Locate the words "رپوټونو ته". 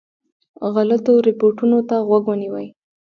1.27-1.95